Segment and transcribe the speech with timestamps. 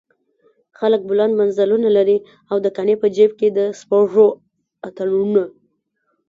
[0.77, 2.17] خلک بلند منزلونه لري
[2.49, 4.27] او د قانع په جيب کې د سپږو
[4.87, 5.43] اتڼونه.